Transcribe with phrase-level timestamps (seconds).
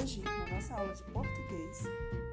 [0.00, 1.82] Hoje, na nossa aula de português,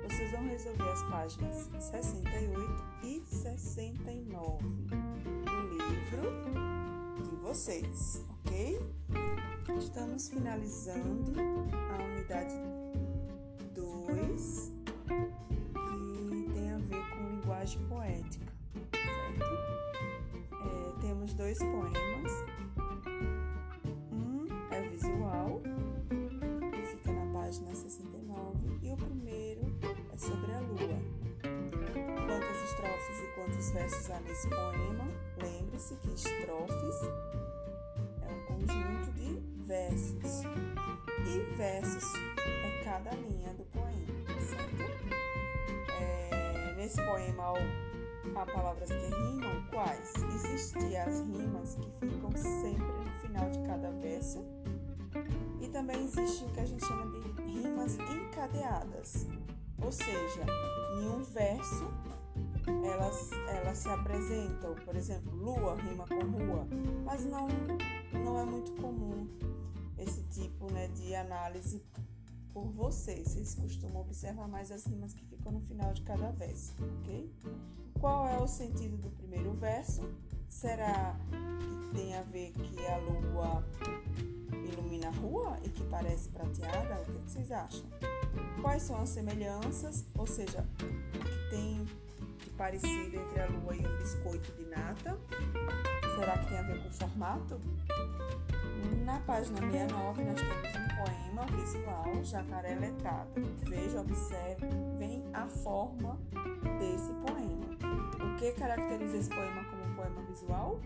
[0.03, 4.63] vocês vão resolver as páginas 68 e 69
[5.43, 6.31] do livro
[7.23, 8.79] de vocês, ok?
[9.77, 11.33] Estamos finalizando
[11.73, 12.55] a unidade
[13.75, 14.71] 2,
[15.73, 18.53] que tem a ver com linguagem poética,
[18.93, 19.43] certo?
[20.53, 22.46] É, temos dois poemas
[33.07, 35.07] estrofes e quantos versos há nesse poema?
[35.41, 37.01] Lembre-se que estrofes
[38.21, 40.43] é um conjunto de versos
[41.25, 42.03] e versos
[42.37, 44.83] é cada linha do poema, certo?
[45.99, 47.53] É, nesse poema
[48.35, 50.13] há palavras que rimam, quais?
[50.35, 54.45] Existem as rimas que ficam sempre no final de cada verso
[55.61, 59.27] e também existe o que a gente chama de rimas encadeadas,
[59.81, 60.45] ou seja,
[60.99, 61.85] em um verso
[62.83, 66.67] elas, elas se apresentam, por exemplo, lua rima com rua,
[67.05, 67.47] mas não,
[68.13, 69.27] não é muito comum
[69.97, 71.83] esse tipo né, de análise
[72.53, 73.29] por vocês.
[73.29, 77.31] Vocês costumam observar mais as rimas que ficam no final de cada verso, ok?
[77.99, 80.01] Qual é o sentido do primeiro verso?
[80.49, 83.63] Será que tem a ver que a lua
[84.71, 87.01] ilumina a rua e que parece prateada?
[87.01, 87.85] O que vocês acham?
[88.61, 90.05] Quais são as semelhanças?
[90.15, 90.65] Ou seja,
[92.57, 95.17] parecido entre a lua e um biscoito de nata?
[96.15, 97.61] Será que tem a ver com o formato?
[99.05, 103.29] Na página 69 nós temos um poema visual, Jacaré Letrado.
[103.63, 106.19] Veja, observe, vem a forma
[106.79, 107.67] desse poema.
[108.15, 110.81] O que caracteriza esse poema como um poema visual?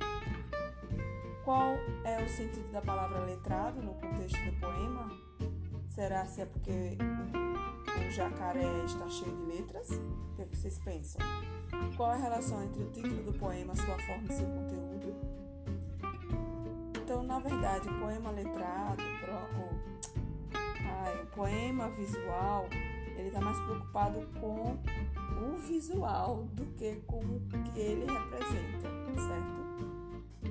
[1.45, 5.11] Qual é o sentido da palavra letrado no contexto do poema?
[5.88, 6.98] Será se é porque
[8.08, 9.89] o jacaré está cheio de letras?
[9.89, 11.21] O que, é vocês pensam?
[11.95, 15.15] Qual é a relação entre o título do poema, sua forma e seu conteúdo?
[16.97, 20.55] Então, na verdade, o poema letrado, o,
[21.03, 22.67] ai, o poema visual,
[23.17, 24.77] ele está mais preocupado com
[25.43, 29.61] o visual do que com o que ele representa, certo?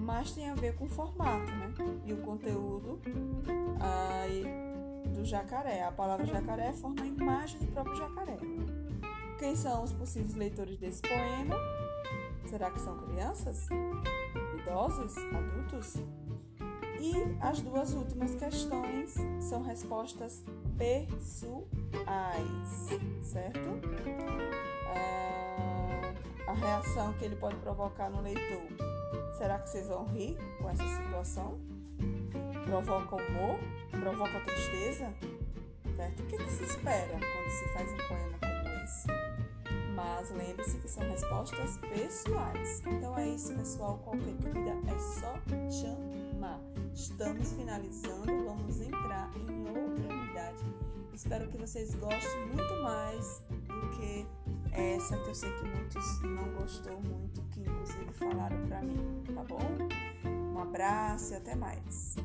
[0.01, 1.73] Mas tem a ver com o formato, né?
[2.05, 3.01] E o conteúdo
[3.81, 4.45] ai,
[5.15, 5.85] do jacaré.
[5.85, 8.39] A palavra jacaré forma a imagem do próprio jacaré.
[9.41, 11.57] Quem são os possíveis leitores desse poema?
[12.45, 13.67] Será que são crianças?
[14.59, 15.17] Idosos?
[15.17, 15.97] Adultos?
[17.01, 20.45] E as duas últimas questões são respostas
[20.77, 21.69] pessoais,
[23.23, 23.81] certo?
[24.95, 26.13] Ah,
[26.47, 28.67] a reação que ele pode provocar no leitor.
[29.39, 31.59] Será que vocês vão rir com essa situação?
[32.67, 33.59] Provoca humor?
[33.91, 35.15] Provoca tristeza?
[35.97, 36.23] Certo?
[36.25, 38.50] O que, que se espera quando se faz um poema?
[40.21, 42.83] Mas lembre-se que são respostas pessoais.
[42.87, 43.97] Então é isso, pessoal.
[44.05, 45.35] Qualquer dúvida é só
[45.71, 46.61] chamar.
[46.95, 50.63] Estamos finalizando, vamos entrar em outra unidade.
[51.15, 54.27] Espero que vocês gostem muito mais do que
[54.73, 59.43] essa que eu sei que muitos não gostou muito, que inclusive falaram para mim, tá
[59.45, 59.79] bom?
[60.55, 62.17] Um abraço e até mais.